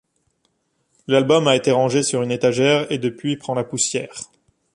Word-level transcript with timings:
L'album 1.05 1.47
a 1.47 1.55
été 1.55 1.69
rangé 1.69 2.01
sur 2.01 2.23
une 2.23 2.31
étagère 2.31 2.91
et 2.91 2.97
depuis 2.97 3.37
prend 3.37 3.53
la 3.53 3.63
poussière. 3.63 4.31